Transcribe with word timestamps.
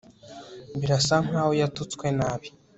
Birasa 0.79 1.15
nkaho 1.27 1.51
yatutswe 1.59 2.05
nabi 2.17 2.47